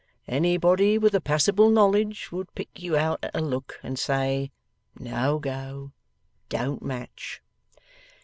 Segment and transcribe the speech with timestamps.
[0.27, 4.49] Anybody with a passable knowledge would pick you out at a look, and say,
[4.97, 5.91] "No go!
[6.49, 7.39] Don't match!"